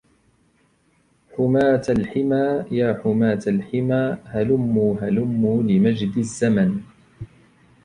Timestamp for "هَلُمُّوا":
4.25-4.95, 5.01-5.63